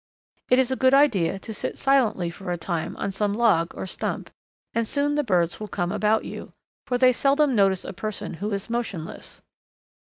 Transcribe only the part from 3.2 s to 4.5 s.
log or stump,